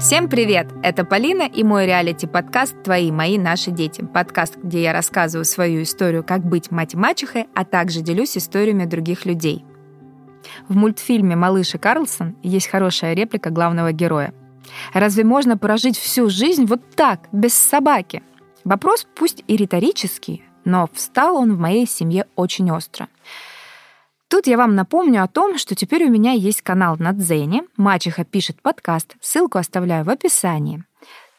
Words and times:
Всем 0.00 0.30
привет! 0.30 0.66
Это 0.82 1.04
Полина 1.04 1.42
и 1.42 1.62
мой 1.62 1.84
реалити-подкаст 1.84 2.82
«Твои, 2.82 3.12
мои, 3.12 3.36
наши 3.36 3.70
дети». 3.70 4.00
Подкаст, 4.00 4.56
где 4.56 4.80
я 4.82 4.94
рассказываю 4.94 5.44
свою 5.44 5.82
историю, 5.82 6.24
как 6.24 6.42
быть 6.42 6.70
мать-мачехой, 6.70 7.48
а 7.54 7.66
также 7.66 8.00
делюсь 8.00 8.34
историями 8.34 8.86
других 8.86 9.26
людей. 9.26 9.62
В 10.68 10.74
мультфильме 10.74 11.36
«Малыш 11.36 11.74
и 11.74 11.78
Карлсон» 11.78 12.34
есть 12.42 12.68
хорошая 12.68 13.12
реплика 13.12 13.50
главного 13.50 13.92
героя. 13.92 14.32
«Разве 14.94 15.22
можно 15.22 15.58
прожить 15.58 15.98
всю 15.98 16.30
жизнь 16.30 16.64
вот 16.64 16.80
так, 16.96 17.28
без 17.30 17.52
собаки?» 17.52 18.22
Вопрос 18.64 19.06
пусть 19.14 19.44
и 19.48 19.54
риторический, 19.54 20.44
но 20.64 20.88
встал 20.94 21.36
он 21.36 21.54
в 21.54 21.58
моей 21.58 21.86
семье 21.86 22.24
очень 22.36 22.70
остро– 22.70 23.08
Тут 24.30 24.46
я 24.46 24.56
вам 24.56 24.76
напомню 24.76 25.24
о 25.24 25.26
том, 25.26 25.58
что 25.58 25.74
теперь 25.74 26.04
у 26.04 26.08
меня 26.08 26.30
есть 26.30 26.62
канал 26.62 26.94
на 27.00 27.12
Дзене. 27.12 27.64
Мачеха 27.76 28.24
пишет 28.24 28.62
подкаст. 28.62 29.16
Ссылку 29.20 29.58
оставляю 29.58 30.04
в 30.04 30.08
описании. 30.08 30.84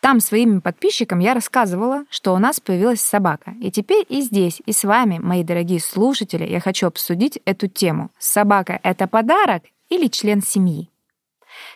Там 0.02 0.20
своим 0.20 0.59
подписчикам 0.59 1.20
я 1.20 1.34
рассказывала, 1.34 2.04
что 2.09 2.34
у 2.34 2.38
нас 2.38 2.59
появилась 2.59 3.00
собака. 3.00 3.54
И 3.62 3.72
теперь 3.72 4.05
и 4.09 4.20
здесь, 4.20 4.62
и 4.66 4.73
с 4.73 4.84
вами, 4.84 5.20
мои 5.20 5.44
дорогие 5.44 5.80
слушатели, 5.80 6.45
я 6.45 6.59
хочу 6.59 6.86
обсудить 6.86 7.40
эту 7.45 7.70
тему. 7.70 8.09
Собака— 8.20 8.77
это 8.84 9.08
подарок 9.08 9.64
или 9.88 10.08
член 10.08 10.42
семьи? 10.42 10.89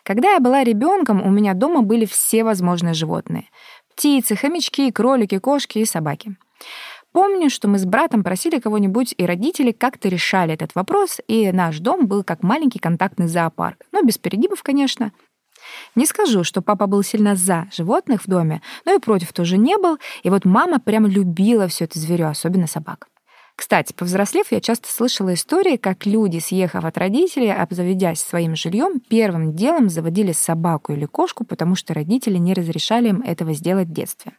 Когда 0.03 0.33
я 0.33 0.41
была 0.41 0.65
ребенком, 0.65 1.25
у 1.25 1.29
меня 1.29 1.53
дома 1.53 1.81
были 1.81 2.03
все 2.03 2.43
возможные 2.43 2.93
животные. 2.93 3.45
Птицы, 3.95 4.35
хомячки, 4.35 4.91
кролики, 4.91 5.39
кошки 5.39 5.79
и 5.79 5.85
собаки. 5.85 6.35
Помню, 7.15 7.49
что 7.49 7.69
мы 7.69 7.79
с 7.79 7.85
братом 7.85 8.25
просили 8.25 8.59
кого-нибудь, 8.59 9.15
и 9.17 9.25
родители 9.25 9.71
как-то 9.71 10.09
решали 10.09 10.53
этот 10.53 10.75
вопрос, 10.75 11.21
и 11.29 11.49
наш 11.53 11.79
дом 11.79 12.07
был 12.07 12.25
как 12.25 12.43
маленький 12.43 12.77
контактный 12.77 13.29
зоопарк. 13.29 13.77
Но 13.93 14.01
без 14.01 14.17
перегибов, 14.17 14.63
конечно. 14.63 15.13
Не 15.95 16.05
скажу, 16.05 16.43
что 16.43 16.61
папа 16.61 16.87
был 16.87 17.01
сильно 17.03 17.37
за 17.37 17.69
животных 17.71 18.23
в 18.23 18.27
доме, 18.27 18.61
но 18.83 18.93
и 18.93 18.99
против 18.99 19.31
тоже 19.31 19.57
не 19.57 19.77
был, 19.77 19.97
и 20.23 20.29
вот 20.29 20.43
мама 20.43 20.77
прям 20.77 21.07
любила 21.07 21.69
все 21.69 21.85
это 21.85 21.97
зверю, 21.99 22.27
особенно 22.27 22.67
собак. 22.67 23.07
Кстати, 23.55 23.93
повзрослев, 23.93 24.51
я 24.51 24.59
часто 24.59 24.89
слышала 24.89 25.35
истории, 25.35 25.77
как 25.77 26.05
люди, 26.05 26.39
съехав 26.39 26.83
от 26.83 26.97
родителей, 26.97 27.53
обзаведясь 27.53 28.19
своим 28.19 28.57
жильем, 28.57 28.99
первым 28.99 29.53
делом 29.53 29.87
заводили 29.87 30.33
собаку 30.33 30.91
или 30.91 31.05
кошку, 31.05 31.45
потому 31.45 31.75
что 31.75 31.93
родители 31.93 32.37
не 32.37 32.53
разрешали 32.53 33.07
им 33.07 33.21
этого 33.21 33.53
сделать 33.53 33.87
в 33.87 33.93
детстве. 33.93 34.33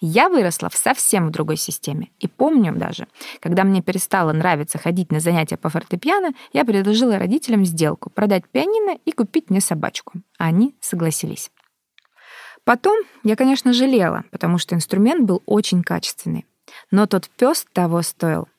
Я 0.00 0.28
выросла 0.28 0.68
в 0.68 0.76
совсем 0.76 1.28
в 1.28 1.30
другой 1.30 1.56
системе. 1.56 2.10
И 2.20 2.28
помню 2.28 2.72
даже, 2.72 3.08
когда 3.40 3.64
мне 3.64 3.82
перестало 3.82 4.32
нравиться 4.32 4.78
ходить 4.78 5.10
на 5.10 5.18
занятия 5.18 5.56
по 5.56 5.68
фортепиано, 5.68 6.34
я 6.52 6.64
предложила 6.64 7.18
родителям 7.18 7.64
сделку— 7.64 8.10
продать 8.14 8.48
пианино 8.48 8.98
и 9.04 9.12
купить 9.12 9.50
мне 9.50 9.60
собачку. 9.60 10.14
Они 10.38 10.76
согласились. 10.80 11.50
Потом 12.64 12.98
я, 13.24 13.34
конечно, 13.34 13.72
жалела, 13.72 14.24
потому 14.30 14.58
что 14.58 14.74
инструмент 14.74 15.24
был 15.24 15.42
очень 15.46 15.82
качественный. 15.82 16.46
Но 16.90 17.06
тот 17.06 17.28
пес 17.30 17.66
того 17.72 18.02
стоил— 18.02 18.46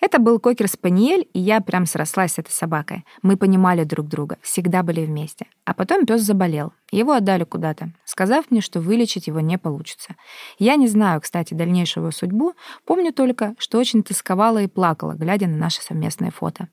это 0.00 0.18
был 0.18 0.38
кокер-спаниель, 0.38 1.28
и 1.32 1.40
я 1.40 1.60
прям 1.60 1.86
срослась 1.86 2.34
с 2.34 2.38
этой 2.38 2.52
собакой. 2.52 3.04
Мы 3.22 3.36
понимали 3.36 3.84
друг 3.84 4.06
друга, 4.06 4.38
всегда 4.42 4.82
были 4.82 5.04
вместе. 5.04 5.46
А 5.64 5.74
потом 5.74 6.06
пес 6.06 6.22
заболел. 6.22 6.72
Его 6.90 7.12
отдали 7.12 7.44
куда-то, 7.44 7.90
сказав 8.04 8.50
мне, 8.50 8.60
что 8.60 8.80
вылечить 8.80 9.26
его 9.26 9.40
не 9.40 9.58
получится. 9.58 10.14
Я 10.58 10.76
не 10.76 10.88
знаю, 10.88 11.20
кстати, 11.20 11.54
дальнейшую 11.54 12.10
судьбу, 12.12 12.54
помню 12.84 13.12
только, 13.12 13.54
что 13.58 13.78
очень 13.78 14.02
тосковала 14.02 14.62
и 14.62 14.66
плакала, 14.66 15.12
глядя 15.12 15.46
на 15.46 15.56
наше 15.56 15.82
совместное 15.82 16.30
фото. 16.30 16.68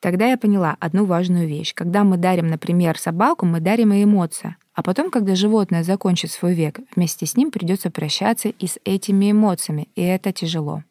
Тогда 0.00 0.26
я 0.26 0.36
поняла 0.36 0.76
одну 0.80 1.06
важную 1.06 1.48
вещь. 1.48 1.72
Когда 1.74 2.04
мы 2.04 2.18
дарим, 2.18 2.46
например, 2.48 2.98
собаку, 2.98 3.46
мы 3.46 3.60
дарим 3.60 3.92
и 3.92 4.04
эмоции. 4.04 4.56
А 4.74 4.82
потом, 4.82 5.10
когда 5.10 5.34
животное 5.34 5.82
закончит 5.82 6.30
свой 6.30 6.54
век, 6.54 6.80
вместе 6.94 7.24
с 7.24 7.36
ним 7.36 7.50
придется 7.50 7.90
прощаться 7.90 8.48
и 8.48 8.66
с 8.66 8.78
этими 8.84 9.30
эмоциями, 9.30 9.88
и 9.94 10.02
это 10.02 10.32
тяжело. 10.32 10.82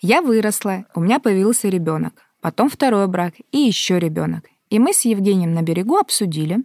Я 0.00 0.22
выросла, 0.22 0.86
у 0.94 1.00
меня 1.00 1.18
появился 1.18 1.68
ребенок, 1.68 2.14
потом 2.40 2.68
второй 2.68 3.06
брак 3.08 3.34
и 3.52 3.58
еще 3.58 3.98
ребенок. 3.98 4.44
И 4.70 4.78
мы 4.78 4.92
с 4.92 5.04
Евгением 5.04 5.54
на 5.54 5.62
берегу 5.62 5.96
обсудили, 5.96 6.58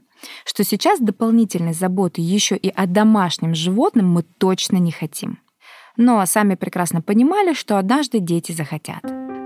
что 0.46 0.64
сейчас 0.64 1.00
дополнительной 1.00 1.74
заботы 1.74 2.22
еще 2.22 2.56
и 2.56 2.70
о 2.70 2.86
домашнем 2.86 3.56
животном 3.56 4.10
мы 4.12 4.24
точно 4.24 4.78
не 4.78 4.92
хотим. 4.92 5.40
Но 5.96 6.26
сами 6.26 6.56
прекрасно 6.56 7.02
понимали, 7.02 7.54
что 7.54 7.78
однажды 7.78 8.20
дети 8.20 8.52
захотят. 8.52 9.04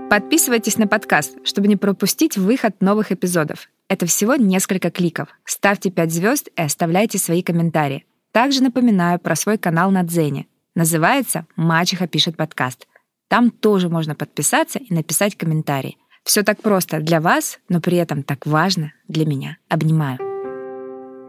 Подписывайтесь 0.08 0.78
на 0.78 0.86
подкаст, 0.86 1.36
чтобы 1.44 1.68
не 1.68 1.76
пропустить 1.76 2.38
выход 2.38 2.80
новых 2.80 3.12
эпизодов. 3.12 3.68
Это 3.88 4.06
всего 4.06 4.36
несколько 4.36 4.90
кликов. 4.90 5.28
Ставьте 5.44 5.90
5 5.90 6.10
звезд 6.10 6.48
и 6.56 6.62
оставляйте 6.62 7.18
свои 7.18 7.42
комментарии. 7.42 8.06
Также 8.32 8.62
напоминаю 8.62 9.18
про 9.18 9.36
свой 9.36 9.58
канал 9.58 9.90
на 9.90 10.02
Дзене. 10.02 10.46
Называется 10.74 11.46
«Мачеха 11.56 12.06
пишет 12.06 12.36
подкаст». 12.36 12.87
Там 13.28 13.50
тоже 13.50 13.88
можно 13.88 14.14
подписаться 14.14 14.78
и 14.78 14.92
написать 14.92 15.36
комментарий. 15.36 15.98
Все 16.24 16.42
так 16.42 16.60
просто 16.60 17.00
для 17.00 17.20
вас, 17.20 17.58
но 17.68 17.80
при 17.80 17.96
этом 17.98 18.22
так 18.22 18.46
важно 18.46 18.92
для 19.06 19.26
меня. 19.26 19.58
Обнимаю. 19.68 20.18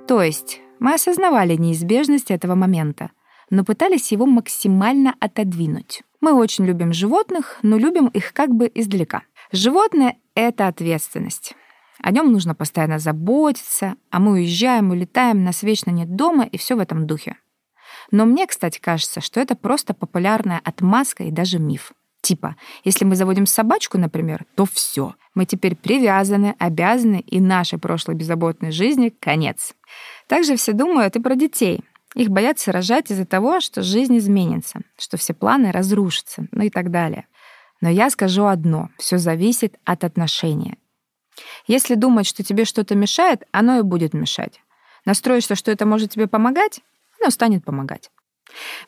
То 0.08 0.22
есть 0.22 0.62
мы 0.80 0.94
осознавали 0.94 1.56
неизбежность 1.56 2.32
этого 2.32 2.56
момента, 2.56 3.12
но 3.50 3.64
пытались 3.64 4.12
его 4.12 4.26
максимально 4.26 5.14
отодвинуть. 5.20 6.04
Мы 6.22 6.34
очень 6.34 6.66
любим 6.66 6.94
животных, 6.94 7.60
но 7.64 7.78
любим 7.78 8.08
их 8.08 8.34
как 8.34 8.50
бы 8.50 8.70
издалека. 8.74 9.24
Животное— 9.52 10.18
это 10.36 10.68
ответственность. 10.68 11.54
О 12.02 12.12
нем 12.12 12.32
нужно 12.32 12.56
постоянно 12.56 13.00
заботиться, 13.00 13.96
а 14.10 14.20
мы 14.20 14.34
уезжаем, 14.34 14.92
улетаем, 14.92 15.44
нас 15.44 15.64
вечно 15.64 15.92
нет 15.92 16.16
дома, 16.16 16.46
и 16.46 16.58
все 16.58 16.76
в 16.76 16.80
этом 16.80 17.08
духе. 17.08 17.38
Но 18.12 18.26
мне, 18.26 18.48
кстати, 18.48 18.80
кажется, 18.80 19.22
что 19.22 19.40
это 19.40 19.56
просто 19.56 19.94
популярная 19.94 20.62
отмазка 20.64 21.24
и 21.24 21.32
даже 21.32 21.60
миф. 21.60 21.94
Типа, 22.22 22.56
если 22.84 23.06
мы 23.06 23.16
заводим 23.16 23.46
собачку, 23.46 23.98
например, 23.98 24.46
то 24.56 24.66
все. 24.66 25.16
Мы 25.36 25.46
теперь 25.46 25.76
привязаны, 25.76 26.56
обязаны, 26.60 27.22
и 27.26 27.40
нашей 27.40 27.80
прошлой 27.80 28.16
беззаботной 28.16 28.72
жизни 28.72 29.10
конец. 29.10 29.74
Также 30.28 30.58
все 30.58 30.74
думают 30.74 31.16
и 31.16 31.22
про 31.22 31.36
детей. 31.36 31.82
Их 32.16 32.30
боятся 32.30 32.72
рожать 32.72 33.12
из-за 33.12 33.26
того, 33.26 33.62
что 33.62 33.84
жизнь 33.84 34.18
изменится, 34.18 34.82
что 34.98 35.18
все 35.18 35.34
планы 35.34 35.72
разрушатся, 35.72 36.48
ну 36.52 36.64
и 36.64 36.70
так 36.70 36.92
далее. 36.92 37.28
Но 37.82 37.90
я 37.90 38.10
скажу 38.10 38.46
одно, 38.46 38.90
все 38.98 39.18
зависит 39.18 39.76
от 39.86 40.04
отношения. 40.04 40.78
Если 41.68 41.96
думать, 41.96 42.28
что 42.28 42.44
тебе 42.44 42.66
что-то 42.66 42.96
мешает, 42.96 43.48
оно 43.52 43.80
и 43.80 43.84
будет 43.84 44.14
мешать. 44.14 44.60
Настроишься, 45.06 45.56
что 45.56 45.72
это 45.72 45.86
может 45.86 46.12
тебе 46.12 46.28
помогать, 46.28 46.82
оно 47.22 47.32
станет 47.32 47.66
помогать. 47.66 48.10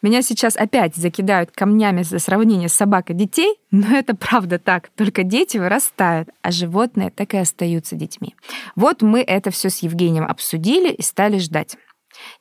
Меня 0.02 0.22
сейчас 0.22 0.58
опять 0.58 0.96
закидают 0.96 1.52
камнями 1.52 2.04
за 2.04 2.20
сравнение 2.20 2.70
с 2.70 2.74
собакой 2.74 3.16
детей, 3.16 3.60
но 3.72 3.96
это 3.96 4.16
правда 4.16 4.60
так. 4.60 4.90
Только 4.96 5.24
дети 5.24 5.58
вырастают, 5.58 6.30
а 6.42 6.52
животные 6.52 7.12
так 7.12 7.34
и 7.34 7.38
остаются 7.38 7.96
детьми. 7.96 8.36
Вот 8.76 9.02
мы 9.02 9.22
это 9.22 9.52
все 9.52 9.70
с 9.70 9.80
Евгением 9.80 10.26
обсудили 10.26 10.92
и 10.92 11.02
стали 11.02 11.38
ждать. 11.38 11.78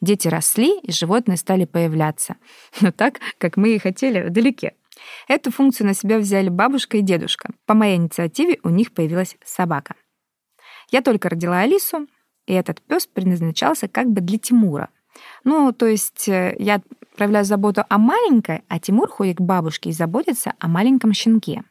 Дети 0.00 0.28
росли, 0.28 0.78
и 0.80 0.92
животные 0.92 1.36
стали 1.36 1.64
появляться. 1.64 2.36
Но 2.80 2.90
так, 2.90 3.20
как 3.38 3.56
мы 3.56 3.74
и 3.74 3.78
хотели, 3.78 4.22
вдалеке. 4.22 4.74
Эту 5.28 5.50
функцию 5.50 5.86
на 5.86 5.94
себя 5.94 6.18
взяли 6.18 6.48
бабушка 6.48 6.98
и 6.98 7.02
дедушка. 7.02 7.50
По 7.66 7.74
моей 7.74 7.96
инициативе 7.96 8.58
у 8.64 8.68
них 8.68 8.92
появилась 8.92 9.36
собака. 9.44 9.94
Я 10.90 11.02
только 11.02 11.28
родила 11.28 11.60
Алису, 11.60 12.06
и 12.46 12.52
этот 12.52 12.82
пес 12.82 13.06
предназначался 13.06 13.86
как 13.86 14.08
бы 14.08 14.20
для 14.20 14.38
Тимура— 14.38 14.88
ну, 15.44 15.72
то 15.72 15.86
есть 15.86 16.28
э, 16.28 16.56
я 16.58 16.80
проявляю 17.16 17.44
заботу 17.44 17.84
о 17.88 17.98
маленькой, 17.98 18.62
а 18.68 18.78
Тимур 18.78 19.08
ходит 19.08 19.38
к 19.38 19.40
бабушке 19.40 19.90
и 19.90 19.92
заботится 19.92 20.54
о 20.58 20.68
маленьком 20.68 21.12
щенке. 21.12 21.62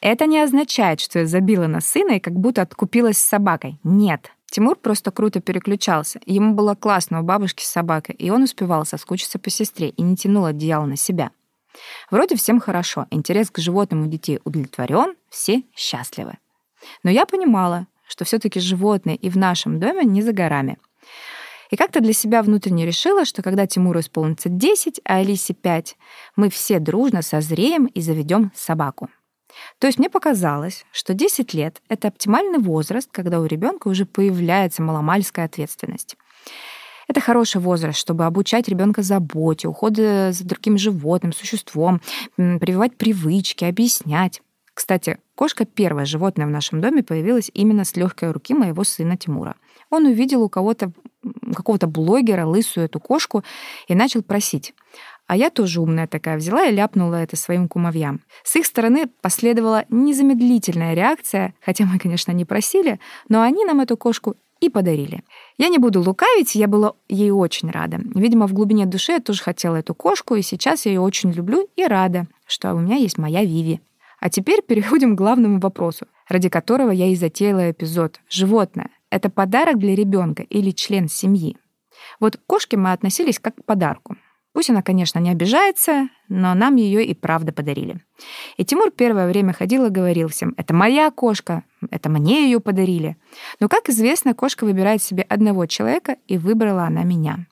Это 0.00 0.26
не 0.26 0.40
означает, 0.40 1.00
что 1.00 1.20
я 1.20 1.26
забила 1.26 1.66
на 1.66 1.80
сына 1.80 2.12
и 2.12 2.20
как 2.20 2.34
будто 2.34 2.62
откупилась 2.62 3.18
с 3.18 3.24
собакой. 3.24 3.78
Нет. 3.82 4.32
Тимур 4.46 4.76
просто 4.76 5.10
круто 5.10 5.40
переключался. 5.40 6.20
Ему 6.26 6.54
было 6.54 6.74
классно 6.74 7.20
у 7.20 7.22
бабушки 7.22 7.64
с 7.64 7.68
собакой, 7.68 8.14
и 8.14 8.30
он 8.30 8.42
успевал 8.42 8.86
соскучиться 8.86 9.38
по 9.38 9.50
сестре 9.50 9.88
и 9.88 10.02
не 10.02 10.16
тянул 10.16 10.44
одеяло 10.44 10.86
на 10.86 10.96
себя. 10.96 11.30
Вроде 12.10 12.36
всем 12.36 12.60
хорошо, 12.60 13.06
интерес 13.10 13.50
к 13.50 13.58
животным 13.58 14.04
у 14.04 14.06
детей 14.06 14.40
удовлетворен, 14.44 15.14
все 15.28 15.64
счастливы. 15.74 16.38
Но 17.02 17.10
я 17.10 17.26
понимала, 17.26 17.86
что 18.08 18.24
все 18.24 18.38
таки 18.38 18.60
животные 18.60 19.16
и 19.16 19.28
в 19.28 19.36
нашем 19.36 19.80
доме 19.80 20.04
не 20.04 20.22
за 20.22 20.32
горами. 20.32 20.78
И 21.70 21.76
как-то 21.76 22.00
для 22.00 22.12
себя 22.12 22.42
внутренне 22.42 22.86
решила, 22.86 23.24
что 23.24 23.42
когда 23.42 23.66
Тимуру 23.66 24.00
исполнится 24.00 24.48
10, 24.48 25.00
а 25.04 25.16
Алисе 25.16 25.54
5, 25.54 25.96
мы 26.36 26.50
все 26.50 26.78
дружно 26.78 27.22
созреем 27.22 27.86
и 27.86 28.00
заведем 28.00 28.52
собаку. 28.54 29.08
То 29.78 29.86
есть 29.86 29.98
мне 29.98 30.10
показалось, 30.10 30.84
что 30.92 31.14
10 31.14 31.54
лет— 31.54 31.80
это 31.88 32.08
оптимальный 32.08 32.58
возраст, 32.58 33.08
когда 33.10 33.40
у 33.40 33.46
ребенка 33.46 33.88
уже 33.88 34.04
появляется 34.04 34.82
маломальская 34.82 35.46
ответственность. 35.46 36.16
Это 37.08 37.20
хороший 37.20 37.60
возраст, 37.60 37.98
чтобы 37.98 38.24
обучать 38.26 38.68
ребенка 38.68 39.02
заботе, 39.02 39.68
уходу 39.68 40.02
за 40.32 40.44
другим 40.44 40.76
животным, 40.76 41.32
существом, 41.32 42.00
прививать 42.36 42.96
привычки, 42.96 43.64
объяснять. 43.64 44.42
Кстати, 44.74 45.18
кошка 45.36 45.64
первое 45.64 46.04
животное 46.04 46.46
в 46.46 46.50
нашем 46.50 46.80
доме 46.80 47.02
появилась 47.02 47.50
именно 47.54 47.84
с 47.84 47.96
легкой 47.96 48.32
руки 48.32 48.54
моего 48.54 48.84
сына 48.84 49.16
Тимура. 49.16 49.54
Он 49.90 50.06
увидел 50.06 50.42
у 50.42 50.48
кого-то 50.48 50.92
какого-то 51.54 51.86
блогера 51.86 52.46
лысую 52.46 52.86
эту 52.86 53.00
кошку 53.00 53.42
и 53.88 53.94
начал 53.94 54.22
просить. 54.22 54.74
А 55.26 55.36
я 55.36 55.50
тоже 55.50 55.80
умная 55.80 56.06
такая 56.06 56.36
взяла 56.36 56.64
и 56.66 56.72
ляпнула 56.72 57.16
это 57.16 57.36
своим 57.36 57.68
кумовьям. 57.68 58.20
С 58.44 58.56
их 58.56 58.66
стороны 58.66 59.08
последовала 59.20 59.84
незамедлительная 59.88 60.94
реакция, 60.94 61.54
хотя 61.60 61.84
мы, 61.84 61.98
конечно, 61.98 62.30
не 62.30 62.44
просили, 62.44 63.00
но 63.28 63.42
они 63.42 63.64
нам 63.64 63.80
эту 63.80 63.96
кошку 63.96 64.36
и 64.60 64.70
подарили. 64.70 65.24
Я 65.58 65.68
не 65.68 65.78
буду 65.78 66.00
лукавить, 66.00 66.54
я 66.54 66.68
была 66.68 66.94
ей 67.08 67.30
очень 67.30 67.70
рада. 67.70 67.98
Видимо, 68.14 68.46
в 68.46 68.52
глубине 68.52 68.86
души 68.86 69.12
я 69.12 69.20
тоже 69.20 69.42
хотела 69.42 69.76
эту 69.76 69.94
кошку, 69.94 70.36
и 70.36 70.42
сейчас 70.42 70.86
я 70.86 70.92
ее 70.92 71.00
очень 71.00 71.32
люблю 71.32 71.68
и 71.76 71.84
рада, 71.84 72.26
что 72.46 72.72
у 72.74 72.78
меня 72.78 72.96
есть 72.96 73.18
моя 73.18 73.42
Виви. 73.42 73.80
А 74.20 74.30
теперь 74.30 74.62
переходим 74.62 75.14
к 75.14 75.18
главному 75.18 75.60
вопросу, 75.60 76.06
ради 76.28 76.48
которого 76.48 76.90
я 76.90 77.06
и 77.08 77.16
затеяла 77.16 77.70
эпизод. 77.70 78.20
Животное— 78.30 78.90
это 79.10 79.30
подарок 79.30 79.78
для 79.78 79.94
ребенка 79.94 80.42
или 80.42 80.70
член 80.70 81.08
семьи? 81.08 81.56
Вот 82.20 82.36
к 82.36 82.40
кошке 82.46 82.76
мы 82.76 82.92
относились 82.92 83.38
как 83.38 83.56
к 83.56 83.64
подарку. 83.64 84.16
Пусть 84.52 84.70
она, 84.70 84.80
конечно, 84.80 85.18
не 85.18 85.28
обижается, 85.28 86.08
но 86.30 86.54
нам 86.54 86.76
ее 86.76 87.04
и 87.04 87.12
правда 87.14 87.52
подарили. 87.52 88.00
И 88.56 88.64
Тимур 88.64 88.90
первое 88.90 89.28
время 89.28 89.52
ходил 89.52 89.84
и 89.84 89.90
говорил 89.90 90.28
всем, 90.28 90.54
это 90.56 90.72
моя 90.72 91.10
кошка, 91.10 91.62
это 91.90 92.08
мне 92.08 92.44
ее 92.44 92.58
подарили. 92.58 93.18
Но, 93.60 93.68
как 93.68 93.90
известно, 93.90 94.32
кошка 94.32 94.64
выбирает 94.64 95.02
себе 95.02 95.24
одного 95.24 95.66
человека, 95.66 96.16
и 96.26 96.38
выбрала 96.38 96.84
она 96.84 97.02
меня. 97.02 97.46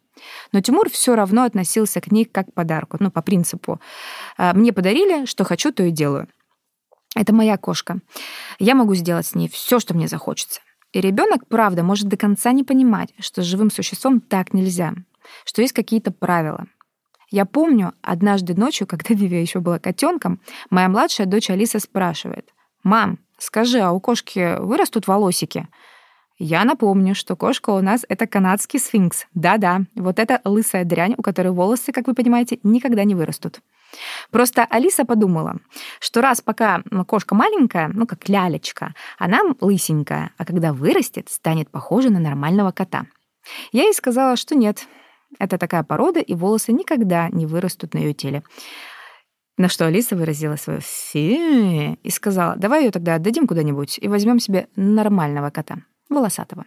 Но 0.53 0.63
Тимур 0.63 0.89
все 0.89 1.15
равно 1.15 1.43
относился 1.43 2.01
к 2.01 2.11
ней 2.11 2.25
как 2.25 2.49
к 2.49 2.55
подарку, 2.55 2.97
ну, 3.01 3.11
по 3.11 3.21
принципу. 3.21 3.81
«А, 4.39 4.55
мне 4.55 4.73
подарили, 4.73 5.27
что 5.27 5.45
хочу, 5.45 5.73
то 5.73 5.83
и 5.83 5.91
делаю. 5.91 6.29
Это 7.15 7.35
моя 7.35 7.59
кошка. 7.59 7.99
Я 8.59 8.75
могу 8.75 8.95
сделать 8.95 9.27
с 9.27 9.35
ней 9.35 9.49
все, 9.49 9.79
что 9.79 9.93
мне 9.93 10.09
захочется. 10.09 10.63
И 10.95 11.01
ребенок, 11.01 11.49
правда, 11.49 11.83
может 11.83 12.09
до 12.09 12.17
конца 12.17 12.53
не 12.53 12.63
понимать, 12.63 13.13
что 13.19 13.43
с 13.43 13.45
живым 13.45 13.71
существом 13.71 14.21
так 14.21 14.55
нельзя, 14.55 14.95
что 15.45 15.61
есть 15.61 15.75
какие-то 15.75 16.13
правила. 16.13 16.67
Я 17.31 17.47
помню, 17.47 17.95
однажды 18.01 18.55
ночью, 18.55 18.87
когда 18.89 19.13
Вивия 19.13 19.41
еще 19.41 19.59
была 19.59 19.81
котенком, 19.81 20.41
моя 20.71 20.89
младшая 20.89 21.27
дочь 21.27 21.51
Алиса 21.51 21.81
спрашивает, 21.81 22.49
«Мам, 22.85 23.19
скажи, 23.39 23.81
а 23.81 23.91
у 23.91 24.01
кошки 24.01 24.57
вырастут 24.61 25.09
волосики?» 25.09 25.69
Я 26.37 26.65
напомню, 26.65 27.15
что 27.15 27.37
кошка 27.37 27.71
у 27.71 27.81
нас— 27.81 28.05
это 28.09 28.27
канадский 28.27 28.81
сфинкс. 28.81 29.27
Да-да, 29.35 29.83
вот 29.95 30.19
эта 30.19 30.41
лысая 30.45 30.85
дрянь, 30.85 31.15
у 31.17 31.23
которой 31.23 31.53
волосы, 31.53 31.93
как 31.93 32.09
вы 32.09 32.15
понимаете, 32.15 32.59
никогда 32.65 33.05
не 33.05 33.15
вырастут. 33.15 33.61
Просто 34.31 34.65
Алиса 34.65 35.05
подумала, 35.05 35.57
что 36.01 36.21
раз 36.21 36.41
пока 36.41 36.83
кошка 37.07 37.35
маленькая, 37.35 37.89
ну 37.93 38.07
как 38.07 38.29
лялечка, 38.29 38.95
она 39.19 39.41
лысенькая, 39.61 40.33
а 40.37 40.45
когда 40.45 40.73
вырастет, 40.73 41.29
станет 41.29 41.71
похожа 41.71 42.11
на 42.11 42.21
нормального 42.21 42.73
кота. 42.73 43.07
Я 43.73 43.85
ей 43.85 43.95
сказала, 43.95 44.37
что 44.37 44.55
нет, 44.55 44.87
это 45.39 45.59
такая 45.59 45.83
порода, 45.83 46.21
и 46.21 46.35
волосы 46.35 46.73
никогда 46.73 47.29
не 47.29 47.47
вырастут 47.47 47.95
на 47.95 47.99
ее 47.99 48.15
теле. 48.15 48.43
На 49.57 49.69
что 49.69 49.87
Алиса 49.87 50.17
выразила 50.17 50.57
свое 50.57 50.81
фи 50.83 51.95
и 52.03 52.11
сказала, 52.11 52.57
давай 52.57 52.85
ее 52.85 52.91
тогда 52.91 53.15
отдадим 53.15 53.47
куда-нибудь 53.47 53.99
и 54.01 54.09
возьмем 54.09 54.41
себе 54.41 54.69
нормального 54.75 55.51
кота, 55.51 55.77
волосатого. 56.09 56.65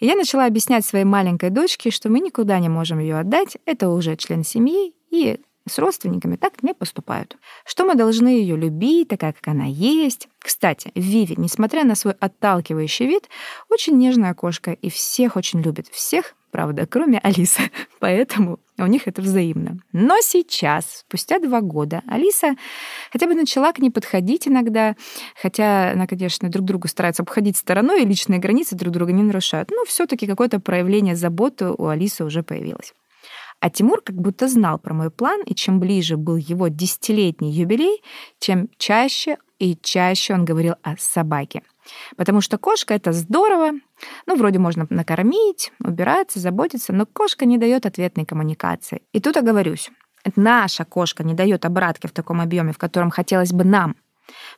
И 0.00 0.06
я 0.06 0.14
начала 0.14 0.46
объяснять 0.46 0.86
своей 0.86 1.04
маленькой 1.04 1.50
дочке, 1.50 1.90
что 1.90 2.08
мы 2.08 2.20
никуда 2.20 2.58
не 2.60 2.68
можем 2.68 2.98
ее 2.98 3.18
отдать, 3.18 3.58
это 3.66 3.90
уже 3.90 4.16
член 4.16 4.44
семьи, 4.44 4.94
и 5.10 5.40
с 5.68 5.78
родственниками 5.78 6.36
так 6.36 6.62
не 6.62 6.74
поступают. 6.74 7.36
Что 7.64 7.84
мы 7.84 7.94
должны 7.94 8.28
ее 8.28 8.56
любить, 8.56 9.08
такая, 9.08 9.32
как 9.32 9.48
она 9.48 9.64
есть. 9.64 10.28
Кстати, 10.38 10.90
Виви, 10.94 11.34
несмотря 11.36 11.84
на 11.84 11.94
свой 11.94 12.14
отталкивающий 12.14 13.06
вид, 13.06 13.28
очень 13.70 13.96
нежная 13.96 14.34
кошка 14.34 14.72
и 14.72 14.90
всех 14.90 15.36
очень 15.36 15.60
любит. 15.60 15.88
Всех 15.88 16.34
правда, 16.50 16.86
кроме 16.86 17.18
Алисы. 17.18 17.70
Поэтому 18.00 18.58
у 18.78 18.86
них 18.86 19.06
это 19.06 19.22
взаимно. 19.22 19.78
Но 19.92 20.16
сейчас, 20.20 21.04
спустя 21.06 21.38
два 21.38 21.60
года, 21.60 22.02
Алиса 22.06 22.56
хотя 23.12 23.26
бы 23.26 23.34
начала 23.34 23.72
к 23.72 23.78
ней 23.78 23.90
подходить 23.90 24.48
иногда, 24.48 24.96
хотя 25.40 25.92
она, 25.92 26.06
конечно, 26.06 26.48
друг 26.48 26.64
друга 26.64 26.88
старается 26.88 27.22
обходить 27.22 27.56
стороной, 27.56 28.02
и 28.02 28.06
личные 28.06 28.38
границы 28.38 28.76
друг 28.76 28.92
друга 28.92 29.12
не 29.12 29.22
нарушают, 29.22 29.70
но 29.70 29.84
все 29.84 30.06
таки 30.06 30.26
какое-то 30.26 30.60
проявление 30.60 31.16
заботы 31.16 31.70
у 31.70 31.86
Алисы 31.86 32.24
уже 32.24 32.42
появилось. 32.42 32.94
А 33.60 33.70
Тимур 33.70 34.02
как 34.02 34.16
будто 34.16 34.48
знал 34.48 34.78
про 34.78 34.94
мой 34.94 35.10
план, 35.10 35.42
и 35.44 35.54
чем 35.54 35.80
ближе 35.80 36.16
был 36.16 36.36
его 36.36 36.68
десятилетний 36.68 37.50
юбилей, 37.50 38.02
тем 38.38 38.68
чаще 38.78 39.38
и 39.58 39.76
чаще 39.76 40.34
он 40.34 40.44
говорил 40.44 40.74
о 40.82 40.96
собаке— 40.96 41.62
Потому 42.16 42.40
что 42.40 42.58
кошка— 42.58 42.94
это 42.94 43.12
здорово. 43.12 43.72
Ну, 44.26 44.36
вроде 44.36 44.58
можно 44.58 44.86
накормить, 44.90 45.72
убираться, 45.82 46.38
заботиться, 46.38 46.92
но 46.92 47.06
кошка 47.06 47.44
не 47.44 47.58
дает 47.58 47.86
ответной 47.86 48.24
коммуникации. 48.24 49.02
И 49.12 49.20
тут 49.20 49.36
оговорюсь. 49.36 49.90
Наша 50.36 50.84
кошка 50.84 51.24
не 51.24 51.34
дает 51.34 51.64
обратки 51.64 52.06
в 52.06 52.12
таком 52.12 52.40
объеме, 52.40 52.72
в 52.72 52.78
котором 52.78 53.10
хотелось 53.10 53.52
бы 53.52 53.64
нам. 53.64 53.96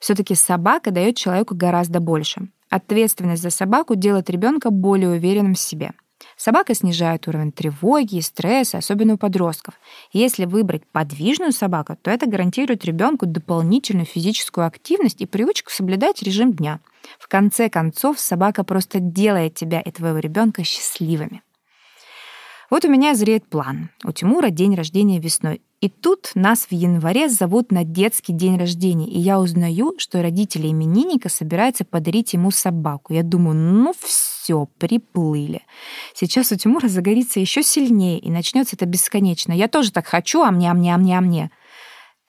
Все-таки 0.01 0.35
собака 0.35 0.91
дает 0.91 1.17
человеку 1.17 1.55
гораздо 1.55 2.01
больше. 2.01 2.49
Ответственность 2.71 3.43
за 3.43 3.51
собаку 3.51 3.95
делает 3.95 4.31
ребенка 4.31 4.71
более 4.71 5.11
уверенным 5.11 5.55
в 5.55 5.61
себе. 5.61 5.93
Собака 6.37 6.75
снижает 6.75 7.29
уровень 7.29 7.53
тревоги 7.53 8.17
и 8.17 8.23
стресса, 8.23 8.79
особенно 8.79 9.15
у 9.15 9.19
подростков. 9.19 9.75
Если 10.13 10.45
выбрать 10.45 10.87
подвижную 10.87 11.53
собаку, 11.53 11.97
то 12.01 12.11
это 12.11 12.27
гарантирует 12.27 12.85
ребенку 12.85 13.27
дополнительную 13.27 14.07
физическую 14.07 14.67
активность 14.67 15.21
и 15.21 15.27
привычку 15.27 15.71
соблюдать 15.71 16.23
режим 16.23 16.53
дня. 16.53 16.81
В 17.19 17.29
конце 17.29 17.69
концов, 17.69 18.21
собака 18.21 18.65
просто 18.65 19.01
делает 19.01 19.55
тебя 19.55 19.81
и 19.81 19.91
твоего 19.91 20.19
ребенка 20.19 20.65
счастливыми. 20.65 21.43
Вот 22.71 22.85
у 22.85 22.89
меня 22.89 23.15
зреет 23.15 23.49
план. 23.49 23.91
У 24.05 24.13
Тимура 24.13 24.51
день 24.51 24.75
рождения 24.77 25.19
весной. 25.19 25.61
И 25.81 25.89
тут 25.89 26.33
нас 26.35 26.67
в 26.67 26.73
январе 26.73 27.31
зовут 27.31 27.73
на 27.73 27.85
детский 27.85 28.35
день 28.35 28.59
рождения, 28.59 29.09
и 29.09 29.19
я 29.19 29.41
узнаю, 29.41 29.95
что 29.97 30.21
родители 30.21 30.69
именинника 30.69 31.31
собираются 31.31 31.87
подарить 31.87 32.35
ему 32.35 32.51
собаку. 32.51 33.15
Я 33.15 33.23
думаю, 33.23 33.57
ну 33.57 33.95
все, 33.99 34.69
приплыли. 34.77 35.63
Сейчас 36.15 36.53
у 36.53 36.57
Тимура 36.57 36.89
загорится 36.89 37.41
еще 37.41 37.63
сильнее, 37.63 38.19
и 38.19 38.31
начнется 38.31 38.77
это 38.77 38.85
бесконечно. 38.85 39.53
Я 39.55 39.69
тоже 39.69 39.91
так 39.91 40.07
хочу, 40.07 40.43
а 40.43 40.51
мне, 40.51 40.71
а 40.71 40.75
мне, 40.75 40.95
а 40.95 40.99
мне, 40.99 41.17
а 41.17 41.21
мне 41.23 41.51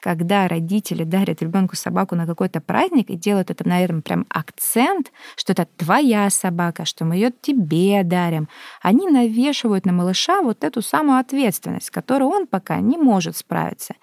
когда 0.01 0.47
родители 0.47 1.03
дарят 1.03 1.41
ребенку 1.41 1.75
собаку 1.75 2.15
на 2.15 2.25
какой-то 2.25 2.59
праздник 2.59 3.09
и 3.09 3.15
делают 3.15 3.51
это, 3.51 3.67
на 3.67 3.83
этом 3.83 4.01
прям 4.01 4.25
акцент, 4.29 5.11
что 5.35 5.53
это 5.53 5.67
твоя 5.77 6.29
собака, 6.29 6.85
что 6.85 7.05
мы 7.05 7.15
ее 7.15 7.31
тебе 7.41 8.03
дарим, 8.03 8.49
они 8.81 9.07
навешивают 9.07 9.85
на 9.85 9.93
малыша 9.93 10.41
вот 10.41 10.63
эту 10.63 10.81
самую 10.81 11.19
ответственность, 11.19 11.87
с 11.87 11.91
которой 11.91 12.23
он 12.23 12.47
пока 12.47 12.79
не 12.79 12.97
может 12.97 13.37
справиться. 13.37 13.93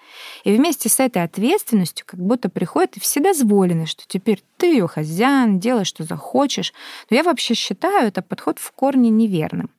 И 0.45 0.55
вместе 0.55 0.87
с 0.89 0.99
этой 0.99 1.21
ответственностью 1.23 2.05
как 2.07 2.19
будто 2.19 2.49
приходит 2.49 2.97
и 2.97 2.99
вседозволенность, 2.99 3.91
что 3.91 4.03
теперь 4.07 4.41
ты 4.57 4.67
ее 4.67 4.87
хозяин, 4.87 5.59
делай, 5.59 5.85
что 5.85 6.03
захочешь. 6.03 6.73
Но 7.09 7.17
я 7.17 7.23
вообще 7.23 7.53
считаю 7.53 8.07
это 8.07 8.21
подход 8.21 8.59
в 8.59 8.71
корне 8.71 9.09
неверным. 9.09 9.69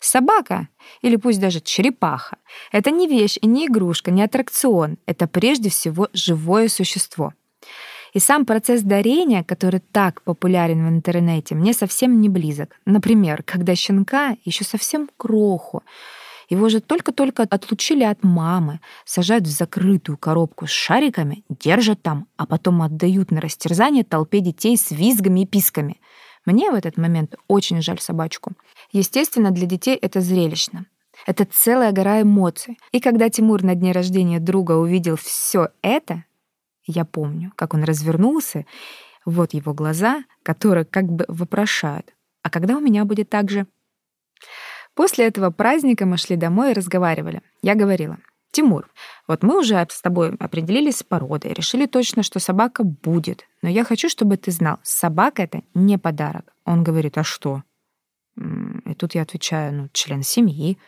Собака, 0.00 0.68
или 1.02 1.16
пусть 1.16 1.40
даже 1.40 1.60
черепаха, 1.60 2.38
это 2.72 2.90
не 2.90 3.06
вещь 3.06 3.36
и 3.40 3.46
не 3.46 3.66
игрушка, 3.66 4.10
не 4.10 4.22
аттракцион. 4.22 4.96
Это 5.06 5.26
прежде 5.26 5.67
всего 5.68 6.08
живое 6.12 6.68
существо. 6.68 7.32
И 8.14 8.20
сам 8.20 8.46
процесс 8.46 8.82
дарения, 8.82 9.44
который 9.44 9.80
так 9.80 10.22
популярен 10.22 10.86
в 10.86 10.88
интернете, 10.88 11.54
мне 11.54 11.72
совсем 11.72 12.20
не 12.20 12.28
близок. 12.28 12.76
Например, 12.86 13.42
когда 13.42 13.74
щенка, 13.74 14.36
еще 14.44 14.64
совсем 14.64 15.08
кроху, 15.16 15.82
его 16.48 16.70
же 16.70 16.80
только-только 16.80 17.42
отлучили 17.42 18.04
от 18.04 18.24
мамы, 18.24 18.80
сажают 19.04 19.44
в 19.44 19.50
закрытую 19.50 20.16
коробку 20.16 20.66
с 20.66 20.70
шариками, 20.70 21.44
держат 21.50 22.00
там, 22.00 22.26
а 22.38 22.46
потом 22.46 22.80
отдают 22.80 23.30
на 23.30 23.40
растерзание 23.40 24.04
толпе 24.04 24.40
детей 24.40 24.76
с 24.78 24.90
визгами 24.90 25.40
и 25.40 25.46
писками. 25.46 26.00
Мне 26.46 26.70
в 26.70 26.74
этот 26.74 26.96
момент 26.96 27.34
очень 27.48 27.82
жаль 27.82 28.00
собачку. 28.00 28.52
Естественно, 28.92 29.50
для 29.50 29.66
детей 29.66 29.94
это 29.94 30.22
зрелищно. 30.22 30.86
Это 31.26 31.44
целая 31.44 31.92
гора 31.92 32.22
эмоций. 32.22 32.78
И 32.92 33.00
когда 33.00 33.28
Тимур 33.28 33.62
на 33.62 33.74
дне 33.74 33.92
рождения 33.92 34.40
друга 34.40 34.72
увидел 34.72 35.16
все 35.16 35.68
это, 35.82 36.24
я 36.84 37.04
помню, 37.04 37.52
как 37.56 37.74
он 37.74 37.84
развернулся, 37.84 38.64
вот 39.24 39.52
его 39.52 39.74
глаза, 39.74 40.24
которые 40.42 40.84
как 40.84 41.04
бы 41.04 41.24
вопрошают. 41.28 42.14
А 42.42 42.50
когда 42.50 42.76
у 42.76 42.80
меня 42.80 43.04
будет 43.04 43.28
так 43.28 43.50
же? 43.50 43.66
После 44.94 45.26
этого 45.26 45.50
праздника 45.50 46.06
мы 46.06 46.16
шли 46.16 46.36
домой 46.36 46.70
и 46.70 46.74
разговаривали. 46.74 47.42
Я 47.62 47.74
говорила, 47.74 48.18
Тимур, 48.50 48.88
вот 49.26 49.42
мы 49.42 49.58
уже 49.58 49.86
с 49.90 50.00
тобой 50.00 50.34
определились 50.40 50.98
с 50.98 51.02
породой, 51.02 51.52
решили 51.52 51.86
точно, 51.86 52.22
что 52.22 52.40
собака 52.40 52.82
будет. 52.84 53.46
Но 53.62 53.68
я 53.68 53.84
хочу, 53.84 54.08
чтобы 54.08 54.36
ты 54.36 54.50
знал, 54.50 54.78
собака— 54.82 55.42
это 55.44 55.62
не 55.74 55.98
подарок. 55.98 56.52
Он 56.64 56.82
говорит, 56.82 57.18
а 57.18 57.24
что? 57.24 57.62
И 58.36 58.94
тут 58.94 59.14
я 59.14 59.22
отвечаю, 59.22 59.74
ну, 59.74 59.88
член 59.92 60.22
семьи. 60.22 60.78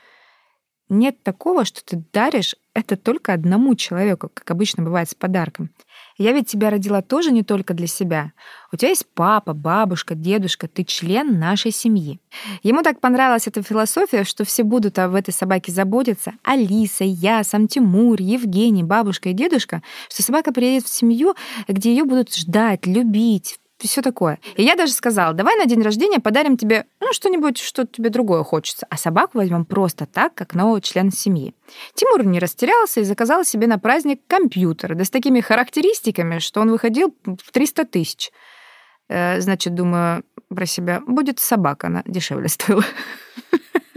Нет 0.91 1.23
такого, 1.23 1.65
что 1.65 1.85
ты 1.85 2.03
даришь 2.13 2.57
это 2.75 2.97
только 2.97 3.33
одному 3.33 3.77
человеку, 3.77 4.29
как 4.35 4.51
обычно 4.51 4.83
бывает 4.83 5.09
с 5.09 5.15
подарком. 5.15 5.71
Я 6.19 6.33
ведь 6.33 6.49
тебя 6.49 6.69
родила 6.69 7.01
тоже 7.01 7.31
не 7.31 7.45
только 7.45 7.75
для 7.75 7.87
себя. 7.87 8.33
У 8.73 8.77
тебя 8.77 8.89
есть 8.89 9.07
папа, 9.15 9.55
бабушка, 9.55 10.17
дедушка, 10.17 10.67
ты 10.67 10.83
член 10.83 11.39
нашей 11.39 11.71
семьи. 11.71 12.21
Ему 12.65 12.83
так 12.83 12.99
понравилась 12.99 13.47
эта 13.47 13.63
философия, 13.63 14.25
что 14.25 14.45
все 14.45 14.65
будут 14.65 14.99
об 14.99 15.15
этой 15.15 15.33
собаке 15.33 15.71
заботиться. 15.71 16.33
Алиса, 16.43 17.05
я, 17.05 17.45
сам 17.45 17.69
Тимур, 17.69 18.21
Евгений, 18.21 18.83
бабушка 18.83 19.29
и 19.29 19.33
дедушка, 19.33 19.85
что 20.09 20.25
собака 20.25 20.53
приедет 20.53 20.87
в 20.87 20.93
семью, 20.93 21.37
где 21.69 21.91
ее 21.91 22.03
будут 22.03 22.35
ждать, 22.35 22.85
любить, 22.85 23.60
все 23.87 24.03
такое. 24.03 24.39
И 24.57 24.63
я 24.63 24.77
даже 24.77 24.93
сказала, 24.93 25.35
давай 25.35 25.57
на 25.57 25.67
день 25.67 25.83
рождения 25.83 26.21
подарим 26.21 26.57
тебе 26.57 26.87
ну, 27.01 27.13
что-нибудь, 27.13 27.59
что 27.59 27.87
тебе 27.87 28.11
другое 28.11 28.43
хочется, 28.45 28.87
а 28.91 28.97
собаку 28.97 29.39
возьмем 29.39 29.65
просто 29.65 30.07
так, 30.07 30.35
как 30.35 30.55
нового 30.55 30.81
члена 30.81 31.11
семьи. 31.11 31.55
Тимур 31.95 32.25
не 32.25 32.39
растерялся 32.39 33.01
и 33.01 33.05
заказал 33.05 33.45
себе 33.45 33.67
на 33.67 33.79
праздник 33.79 34.21
компьютер, 34.27 34.95
да 34.95 35.05
с 35.05 35.11
такими 35.11 35.41
характеристиками, 35.41 36.39
что 36.39 36.61
он 36.61 36.71
выходил 36.71 37.15
в 37.25 37.53
300 37.53 37.85
тысяч. 37.87 38.31
Э, 39.09 39.41
значит, 39.41 39.75
думаю 39.75 40.25
про 40.49 40.67
себя, 40.67 41.01
будет 41.07 41.39
собака, 41.39 41.89
она 41.89 42.03
дешевле 42.07 42.49
стоила. 42.51 42.85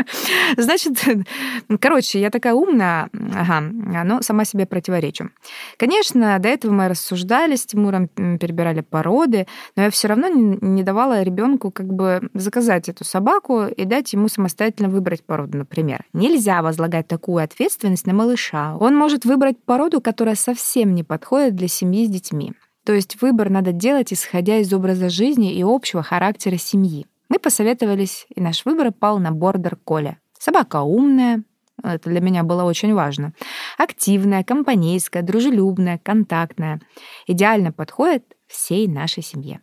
Значит, 0.58 0.94
короче, 1.80 2.20
я 2.20 2.30
такая 2.30 2.54
умная, 2.54 3.10
ага, 3.36 3.62
но 3.62 4.22
сама 4.22 4.46
себе 4.46 4.66
противоречу. 4.66 5.30
Конечно, 5.78 6.40
до 6.40 6.50
этого 6.50 6.72
мы 6.72 6.88
рассуждали 6.88 7.56
с 7.56 7.66
Тимуром, 7.66 8.08
перебирали 8.08 8.82
породы, 8.82 9.48
но 9.76 9.84
я 9.84 9.90
все 9.90 10.08
равно 10.08 10.28
не 10.28 10.84
давала 10.84 11.22
ребенку 11.22 11.72
как 11.72 11.88
бы 11.88 12.30
заказать 12.34 12.90
эту 12.90 13.04
собаку 13.04 13.66
и 13.66 13.86
дать 13.86 14.14
ему 14.14 14.28
самостоятельно 14.28 14.90
выбрать 14.90 15.24
породу, 15.24 15.58
например. 15.58 16.06
Нельзя 16.14 16.62
возлагать 16.62 17.08
такую 17.08 17.44
ответственность 17.44 18.08
на 18.08 18.14
малыша. 18.14 18.78
Он 18.80 18.96
может 18.96 19.26
выбрать 19.26 19.58
породу, 19.64 20.02
которая 20.02 20.36
совсем 20.36 20.96
не 20.96 21.04
подходит 21.04 21.56
для 21.56 21.68
семьи 21.68 22.06
с 22.06 22.10
детьми. 22.10 22.54
То 22.86 22.94
есть 22.94 23.22
выбор 23.22 23.50
надо 23.50 23.72
делать, 23.72 24.12
исходя 24.12 24.58
из 24.58 24.74
образа 24.74 25.10
жизни 25.10 25.54
и 25.54 25.64
общего 25.64 26.04
характера 26.04 26.58
семьи. 26.58 27.06
Мы 27.34 27.40
посоветовались, 27.40 28.28
и 28.36 28.40
наш 28.40 28.64
выбор 28.64 28.92
пал 28.92 29.18
на 29.18 29.32
бордер 29.32 29.76
Коля. 29.76 30.20
Собака 30.38 30.82
умная, 30.84 31.44
это 31.82 32.08
для 32.12 32.22
меня 32.22 32.44
было 32.44 32.64
очень 32.64 32.94
важно. 32.94 33.34
Активная, 33.76 34.44
компанейская, 34.44 35.24
дружелюбная, 35.24 35.98
контактная. 35.98 36.80
Идеально 37.26 37.72
подходит 37.72 38.24
всей 38.46 38.88
нашей 38.88 39.24
семье. 39.24 39.62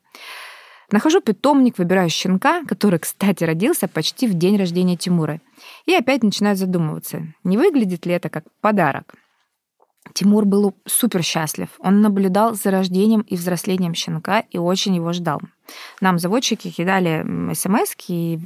Нахожу 0.90 1.20
питомник, 1.20 1.78
выбираю 1.78 2.10
щенка, 2.10 2.64
который, 2.64 2.98
кстати, 2.98 3.44
родился 3.44 3.86
почти 3.86 4.26
в 4.26 4.34
день 4.34 4.56
рождения 4.56 4.96
Тимура. 4.96 5.40
И 5.86 5.94
опять 5.94 6.24
начинаю 6.24 6.56
задумываться, 6.56 7.22
не 7.44 7.56
выглядит 7.56 8.04
ли 8.04 8.14
это 8.14 8.30
как 8.30 8.46
подарок. 8.60 9.14
Тимур 10.14 10.44
был 10.44 10.74
супер 10.86 11.22
счастлив. 11.22 11.68
Он 11.78 12.00
наблюдал 12.00 12.54
за 12.54 12.70
рождением 12.70 13.20
и 13.20 13.36
взрослением 13.36 13.94
щенка 13.94 14.40
и 14.50 14.58
очень 14.58 14.96
его 14.96 15.12
ждал. 15.12 15.40
Нам 16.00 16.18
заводчики 16.18 16.70
кидали 16.70 17.54
смс 17.54 17.94
и 18.08 18.36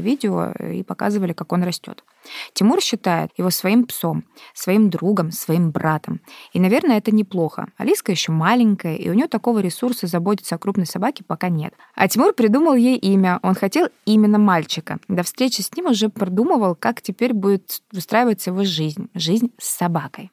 видео 0.00 0.52
и 0.52 0.82
показывали, 0.82 1.32
как 1.32 1.52
он 1.52 1.62
растет. 1.62 2.04
Тимур 2.52 2.82
считает 2.82 3.30
его 3.38 3.48
своим 3.50 3.86
псом, 3.86 4.24
своим 4.52 4.90
другом, 4.90 5.32
своим 5.32 5.70
братом. 5.70 6.20
И, 6.52 6.60
наверное, 6.60 6.98
это 6.98 7.12
неплохо. 7.12 7.68
Алиска 7.78 8.12
еще 8.12 8.32
маленькая, 8.32 8.96
и 8.96 9.08
у 9.08 9.14
нее 9.14 9.26
такого 9.26 9.60
ресурса 9.60 10.06
заботиться 10.06 10.56
о 10.56 10.58
крупной 10.58 10.86
собаке 10.86 11.24
пока 11.24 11.48
нет. 11.48 11.72
А 11.94 12.08
Тимур 12.08 12.34
придумал 12.34 12.74
ей 12.74 12.96
имя. 12.96 13.38
Он 13.42 13.54
хотел 13.54 13.88
именно 14.04 14.38
мальчика. 14.38 14.98
До 15.08 15.22
встречи 15.22 15.62
с 15.62 15.74
ним 15.74 15.86
уже 15.86 16.10
продумывал, 16.10 16.74
как 16.74 17.00
теперь 17.00 17.32
будет 17.32 17.80
устраиваться 17.92 18.50
его 18.50 18.64
жизнь. 18.64 19.08
Жизнь 19.14 19.50
с 19.58 19.76
собакой. 19.76 20.30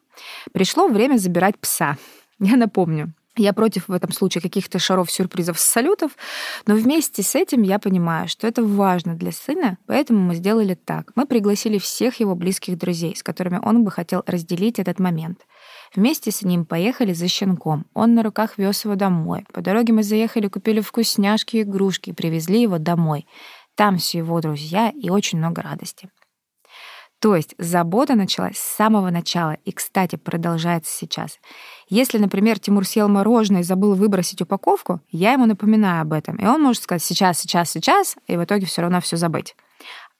Пришло 0.54 0.88
время 0.88 1.18
забирать 1.18 1.60
пса. 1.60 1.98
Я 2.40 2.56
напомню, 2.56 3.14
я 3.38 3.54
против 3.54 3.88
в 3.88 3.92
этом 3.92 4.12
случае 4.12 4.42
каких-то 4.42 4.80
шаров, 4.80 5.12
сюрпризов, 5.12 5.60
салютов, 5.60 6.12
но 6.66 6.74
вместе 6.74 7.22
с 7.22 7.36
этим 7.36 7.62
я 7.62 7.78
понимаю, 7.78 8.28
что 8.28 8.48
это 8.48 8.64
важно 8.64 9.16
для 9.16 9.32
сына, 9.32 9.78
поэтому 9.86 10.20
мы 10.20 10.36
сделали 10.36 10.74
так. 10.74 11.12
Мы 11.16 11.28
пригласили 11.28 11.78
всех 11.78 12.20
его 12.20 12.36
близких 12.36 12.78
друзей, 12.80 13.16
с 13.16 13.22
которыми 13.22 13.60
он 13.62 13.84
бы 13.84 13.92
хотел 13.92 14.24
разделить 14.26 14.80
этот 14.80 15.00
момент. 15.00 15.46
Вместе 15.96 16.32
с 16.32 16.42
ним 16.42 16.66
поехали 16.66 17.14
за 17.14 17.28
щенком. 17.28 17.86
Он 17.94 18.16
на 18.16 18.24
руках 18.24 18.58
вез 18.58 18.84
его 18.84 18.96
домой. 18.96 19.46
По 19.54 19.62
дороге 19.62 19.94
мы 19.94 20.02
заехали, 20.02 20.48
купили 20.48 20.82
вкусняшки 20.82 21.58
и 21.58 21.62
игрушки 21.62 22.10
и 22.10 22.14
привезли 22.14 22.64
его 22.64 22.80
домой. 22.80 23.28
Там 23.76 23.98
все 23.98 24.18
его 24.20 24.42
друзья 24.42 24.90
и 24.90 25.12
очень 25.12 25.38
много 25.38 25.62
радости. 25.62 26.10
То 27.20 27.36
есть 27.36 27.56
забота 27.58 28.14
началась 28.14 28.58
с 28.58 28.76
самого 28.76 29.10
начала 29.10 29.58
и, 29.66 29.72
кстати, 29.72 30.18
продолжается 30.18 30.96
сейчас. 30.96 31.40
Если, 31.90 32.20
например, 32.20 32.60
Тимур 32.60 32.86
съел 32.86 33.10
мороженое 33.10 33.62
и 33.62 33.64
забыл 33.64 33.96
выбросить 33.96 34.42
упаковку, 34.42 35.02
я 35.10 35.34
ему 35.34 35.48
напоминаю 35.48 36.02
об 36.02 36.14
этом, 36.14 36.36
и 36.36 36.46
он 36.46 36.62
может 36.62 36.84
сказать 36.84 37.04
«сейчас, 37.04 37.40
сейчас, 37.40 37.72
сейчас», 37.72 38.16
и 38.28 38.38
в 38.38 38.44
итоге 38.44 38.68
все 38.68 38.84
равно 38.84 39.02
все 39.02 39.18
забыть. 39.18 39.56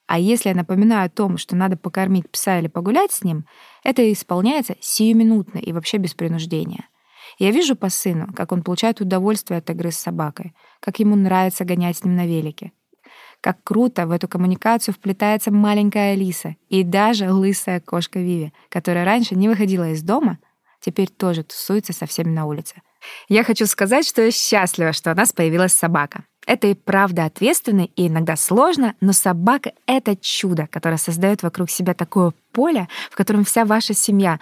А 0.08 0.18
если 0.18 0.48
я 0.48 0.54
напоминаю 0.54 1.06
о 1.06 1.10
том, 1.10 1.36
что 1.36 1.54
надо 1.54 1.76
покормить 1.76 2.30
пса 2.30 2.58
или 2.58 2.66
погулять 2.66 3.12
с 3.12 3.22
ним, 3.22 3.44
это 3.84 4.10
исполняется 4.10 4.74
сиюминутно 4.80 5.58
и 5.58 5.72
вообще 5.72 5.98
без 5.98 6.14
принуждения. 6.14 6.88
Я 7.38 7.50
вижу 7.50 7.76
по 7.76 7.90
сыну, 7.90 8.32
как 8.34 8.50
он 8.50 8.62
получает 8.62 9.00
удовольствие 9.00 9.58
от 9.58 9.68
игры 9.70 9.92
с 9.92 9.98
собакой, 9.98 10.54
как 10.80 10.98
ему 10.98 11.14
нравится 11.14 11.64
гонять 11.64 11.98
с 11.98 12.04
ним 12.04 12.16
на 12.16 12.26
велике, 12.26 12.72
как 13.40 13.62
круто 13.62 14.06
в 14.06 14.10
эту 14.10 14.28
коммуникацию 14.28 14.94
вплетается 14.94 15.50
маленькая 15.52 16.12
Алиса 16.12 16.56
и 16.68 16.82
даже 16.82 17.32
лысая 17.32 17.80
кошка 17.80 18.18
Виви, 18.18 18.52
которая 18.68 19.04
раньше 19.04 19.34
не 19.34 19.48
выходила 19.48 19.90
из 19.90 20.02
дома, 20.02 20.38
теперь 20.80 21.08
тоже 21.08 21.44
тусуется 21.44 21.92
со 21.92 22.06
всеми 22.06 22.30
на 22.30 22.46
улице. 22.46 22.76
Я 23.28 23.44
хочу 23.44 23.66
сказать, 23.66 24.06
что 24.06 24.22
я 24.22 24.30
счастлива, 24.30 24.92
что 24.92 25.12
у 25.12 25.14
нас 25.14 25.32
появилась 25.32 25.72
собака. 25.72 26.24
Это 26.46 26.66
и 26.66 26.74
правда 26.74 27.26
ответственно 27.26 27.88
и 27.94 28.08
иногда 28.08 28.34
сложно, 28.34 28.94
но 29.02 29.12
собака— 29.12 29.72
это 29.86 30.16
чудо, 30.16 30.66
которое 30.66 30.96
создает 30.96 31.42
вокруг 31.42 31.68
себя 31.70 31.92
такое 31.92 32.32
поле, 32.52 32.88
в 33.10 33.16
котором 33.16 33.44
вся 33.44 33.66
ваша 33.66 33.92
семья, 33.92 34.40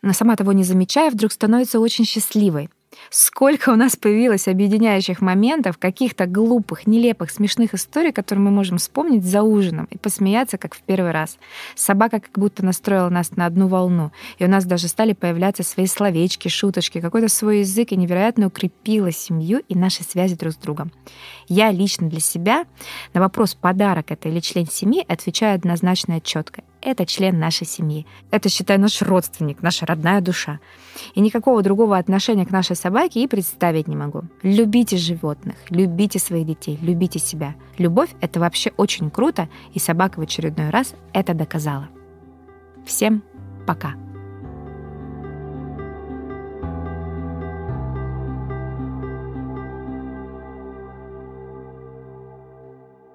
но 0.00 0.12
сама 0.12 0.36
того 0.36 0.52
не 0.52 0.62
замечая, 0.62 1.10
вдруг 1.10 1.32
становится 1.32 1.80
очень 1.80 2.04
счастливой. 2.04 2.70
Сколько 3.10 3.70
у 3.70 3.76
нас 3.76 3.96
появилось 3.96 4.48
объединяющих 4.48 5.20
моментов, 5.20 5.78
каких-то 5.78 6.26
глупых, 6.26 6.86
нелепых, 6.86 7.30
смешных 7.30 7.74
историй, 7.74 8.12
которые 8.12 8.44
мы 8.44 8.50
можем 8.50 8.78
вспомнить 8.78 9.24
за 9.24 9.42
ужином 9.42 9.86
и 9.90 9.98
посмеяться, 9.98 10.58
как 10.58 10.74
в 10.74 10.80
первый 10.82 11.10
раз. 11.10 11.38
Собака 11.74 12.20
как 12.20 12.38
будто 12.38 12.64
настроила 12.64 13.08
нас 13.08 13.32
на 13.36 13.46
одну 13.46 13.68
волну, 13.68 14.12
и 14.38 14.44
у 14.44 14.48
нас 14.48 14.64
даже 14.64 14.88
стали 14.88 15.12
появляться 15.12 15.62
свои 15.62 15.86
словечки, 15.86 16.48
шуточки, 16.48 17.00
какой-то 17.00 17.28
свой 17.28 17.60
язык, 17.60 17.92
и 17.92 17.96
невероятно 17.96 18.46
укрепила 18.46 19.12
семью 19.12 19.62
и 19.68 19.74
наши 19.74 20.02
связи 20.02 20.36
друг 20.36 20.52
с 20.52 20.56
другом. 20.56 20.92
Я 21.48 21.70
лично 21.70 22.08
для 22.08 22.20
себя 22.20 22.64
на 23.14 23.20
вопрос, 23.20 23.54
подарок 23.54 24.10
это 24.10 24.28
или 24.28 24.40
член 24.40 24.66
семьи, 24.66 25.04
отвечаю 25.06 25.54
однозначно 25.54 26.18
и 26.18 26.22
четко 26.22 26.62
это 26.80 27.06
член 27.06 27.38
нашей 27.38 27.66
семьи. 27.66 28.06
Это, 28.30 28.48
считай, 28.48 28.78
наш 28.78 29.02
родственник, 29.02 29.62
наша 29.62 29.86
родная 29.86 30.20
душа. 30.20 30.60
И 31.14 31.20
никакого 31.20 31.62
другого 31.62 31.98
отношения 31.98 32.46
к 32.46 32.50
нашей 32.50 32.76
собаке 32.76 33.22
и 33.22 33.28
представить 33.28 33.88
не 33.88 33.96
могу. 33.96 34.22
Любите 34.42 34.96
животных, 34.96 35.56
любите 35.70 36.18
своих 36.18 36.46
детей, 36.46 36.78
любите 36.82 37.18
себя. 37.18 37.54
Любовь— 37.78 38.10
это 38.20 38.40
вообще 38.40 38.72
очень 38.76 39.10
круто, 39.10 39.48
и 39.74 39.78
собака 39.78 40.18
в 40.18 40.22
очередной 40.22 40.70
раз 40.70 40.94
это 41.12 41.34
доказала. 41.34 41.88
Всем 42.84 43.22
пока! 43.66 44.07